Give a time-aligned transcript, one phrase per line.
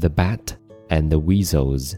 [0.00, 0.56] The Bat
[0.88, 1.94] and the Weasels.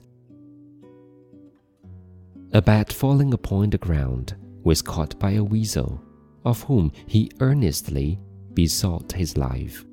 [2.53, 4.35] A bat falling upon the ground
[4.65, 6.03] was caught by a weasel,
[6.45, 8.19] of whom he earnestly
[8.55, 9.85] besought his life.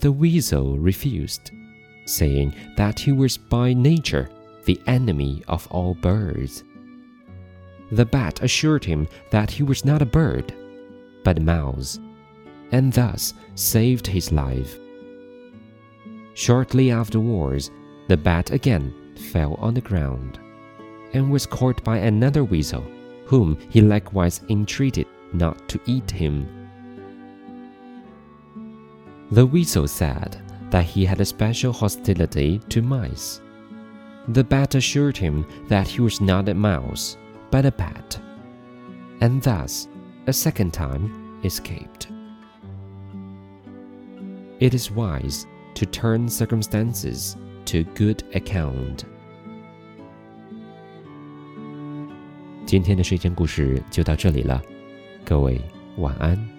[0.00, 1.52] The weasel refused,
[2.06, 4.28] saying that he was by nature
[4.64, 6.64] the enemy of all birds.
[7.92, 10.52] The bat assured him that he was not a bird,
[11.22, 12.00] but a mouse,
[12.72, 14.80] and thus saved his life.
[16.34, 17.70] Shortly afterwards,
[18.08, 18.92] the bat again
[19.32, 20.40] fell on the ground
[21.12, 22.84] and was caught by another weasel,
[23.24, 26.48] whom he likewise entreated not to eat him.
[29.30, 33.40] The weasel said that he had a special hostility to mice.
[34.28, 37.16] The bat assured him that he was not a mouse,
[37.50, 38.18] but a bat,
[39.20, 39.88] and thus,
[40.26, 42.08] a second time, escaped.
[44.60, 47.34] It is wise to turn circumstances
[47.66, 49.04] to good account.
[52.66, 54.62] 今天的睡前故事就到这里了，
[55.24, 55.60] 各位
[55.98, 56.53] 晚安。